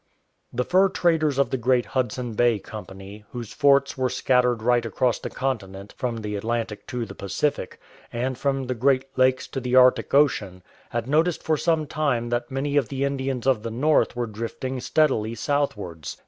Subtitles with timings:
[0.51, 5.19] The fur traders of the great Hudson Bay Company, whose forts were scattered right across
[5.19, 7.79] the continent from the Atlantic to the Pacific,
[8.11, 12.49] and from the Great Lakes to the Arctic Ocean, had noticed for some time that
[12.49, 16.17] many of the Indians of the north were drifting steadily southwards.